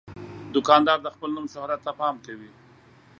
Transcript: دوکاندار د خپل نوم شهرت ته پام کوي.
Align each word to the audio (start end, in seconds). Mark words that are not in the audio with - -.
دوکاندار 0.53 0.97
د 1.01 1.07
خپل 1.15 1.29
نوم 1.35 1.45
شهرت 1.53 1.79
ته 1.85 1.91
پام 1.99 2.15
کوي. 2.25 2.49